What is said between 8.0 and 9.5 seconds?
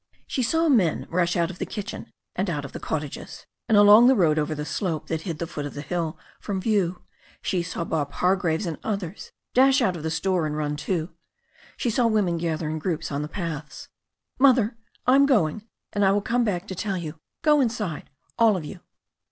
Hargraves and others